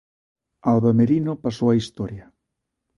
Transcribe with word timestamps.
Alba 0.71 0.91
Merino 0.99 1.33
pasou 1.43 1.67
á 1.73 1.75
historia. 1.81 2.25